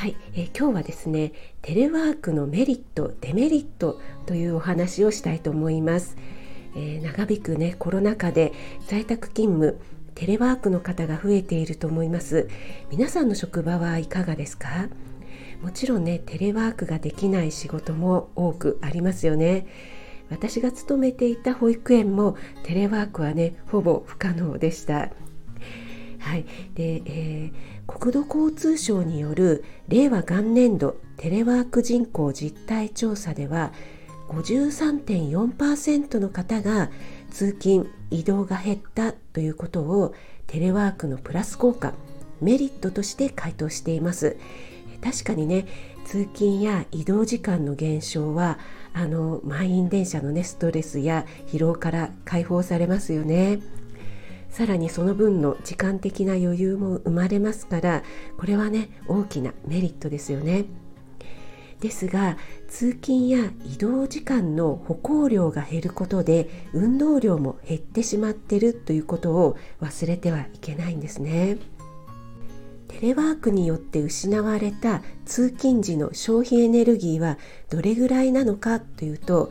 [0.00, 6.16] はい、えー、今日はですねテレワークのメリットデメリットというお話をしたいと思います、
[6.74, 8.54] えー、長引くねコロナ禍で
[8.86, 9.78] 在宅勤務
[10.14, 12.48] テレワークの方が増えていると思います。
[12.90, 14.88] 皆さんの職場はいかがですか？
[15.60, 19.66] もちろんねテレワークができない仕事も多くありますよね。
[20.30, 25.10] 私が勤めていた保育園もテレワークはねほぼ不可能でした。
[26.30, 26.44] はい。
[26.74, 33.72] でえー、国土交通省による令和元年度テレワーク人口実態調査では
[34.28, 36.88] 53.4%の方が
[37.32, 40.14] 通勤移動が減ったということを
[40.46, 41.94] テレワークのプラス効果
[42.40, 44.36] メリットとして回答しています。
[45.02, 45.66] 確かにね
[46.04, 48.60] 通勤や移動時間の減少は
[48.92, 53.58] あの満員電車のねストレスや疲労から解放されますよね。
[54.50, 58.02] さらにその分の時間的な余裕も生まれますから
[58.36, 60.64] これはね大きなメリットですよね。
[61.80, 62.36] ですが
[62.68, 71.56] 通勤や移動時間の歩行量が減ることで運動量も減ってしまってるということを忘れてはいけないんですね。
[72.88, 77.38] テレワークによって失われた通勤時の消費エネルギーは
[77.70, 79.50] どれぐらいなのかというと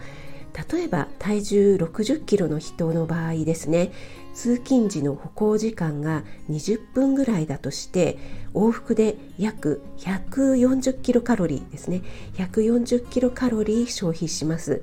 [0.71, 3.91] 例えば体重60キロの人の場合ですね
[4.39, 8.17] 通勤時の歩行時間が20分ぐらいだとして
[8.53, 12.03] 往復で約140キロカロリーですね。
[12.35, 14.81] 140キロカロリー消費します。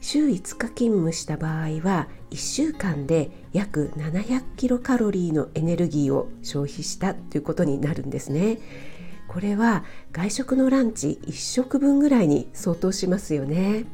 [0.00, 8.58] 週5日勤務した場合は1週間で約700キロカロリーのエネルギーを消費したということになるんですね。
[9.28, 13.84] これは外食のランチ1食分ぐらいに相当しますよね。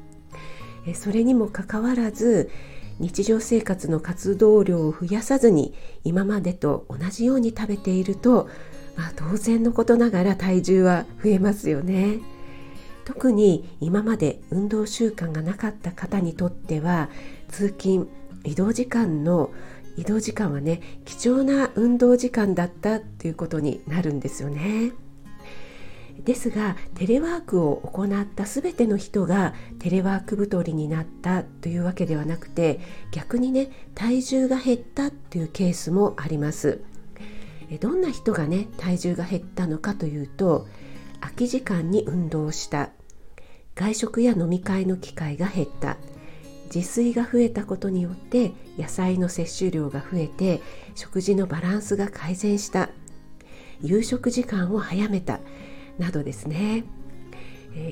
[0.94, 2.50] それにもかかわらず
[2.98, 8.48] 日常生活の活動量を増やさずに今までと同じように食べていると、
[8.96, 12.20] まあ、当然のことながら体重は増えますよね。
[13.04, 17.08] 特に今まで運動習慣がなかった方にとっては
[17.48, 18.08] 通勤
[18.44, 19.50] 移動時間の
[19.96, 24.92] 移動時間はね貴重な運動時間だったということになるんですよね。
[26.24, 32.80] ですがテレワークを行った全ての人がテレワーク太りになったというわけではなくて
[33.10, 36.80] 逆にね体重が減ったというケースもあります。
[37.80, 40.68] どんな人がね体重が減ったのかというと
[41.20, 42.90] 空き時間に運動した。
[43.74, 45.96] 外食や飲み会の機会が減った。
[46.74, 50.62] 自炊が増えたことによって野菜の摂取量が増えて
[50.94, 52.90] 食事のバランスが改善した。
[53.82, 55.40] 夕食時間を早めた。
[55.98, 56.84] などですね、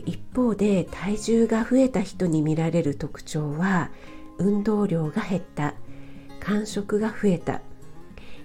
[0.05, 3.91] 一方で体重が増えた人に見られる特徴は
[4.39, 5.75] 運動量が減った
[6.41, 7.63] 間食が増えた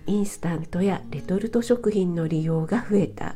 [0.08, 3.36] インスタントやレトルト食品の利用が増えた、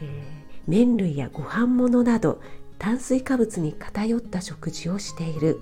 [0.00, 2.40] えー、麺類やご飯物など
[2.78, 5.60] 炭水化物に偏った食事をしている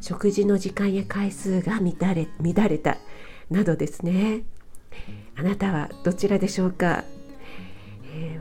[0.00, 2.98] 食事の時間や回数が乱れ乱れた
[3.50, 4.44] などですね。
[5.34, 7.04] あなたはどちらでしょうか、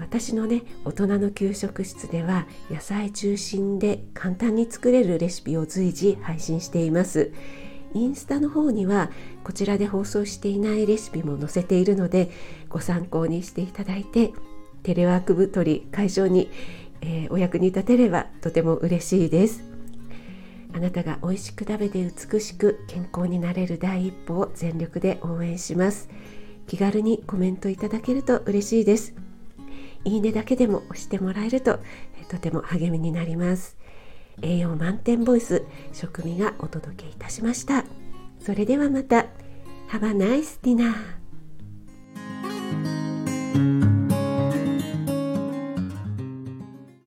[0.06, 7.34] 私のね大人の給食室では野菜中心で簡単に作れるレシピを随時配信しています。
[7.96, 9.10] インスタの方には
[9.44, 12.30] こちらで放送していないレシピも載せているので
[12.70, 14.32] ご参考にしていただいて
[14.84, 16.52] テレワーク太り解消に、
[17.02, 19.64] えー、お役に立てればとても嬉しいです。
[20.72, 26.10] あなたが美味しく食べて美しく健康になれる第一歩を全力で応援します。
[26.68, 29.25] 気軽にコメントいただけると嬉しいです。
[30.06, 31.80] いいねだけでも押してもらえると
[32.30, 33.78] とても励みになります。
[34.42, 35.64] 栄養満点ボイス
[35.94, 37.86] 食味がお届けいたしました。
[38.40, 39.28] それではまた。
[39.90, 41.25] Have a nice dinner.